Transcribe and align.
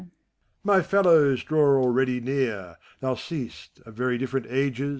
My 0.63 0.81
fellows 0.81 1.43
draw 1.43 1.79
already 1.79 2.19
near! 2.19 2.77
Thou 3.01 3.13
seest, 3.13 3.81
of 3.85 3.93
very 3.93 4.17
different 4.17 4.47
ages. 4.49 4.89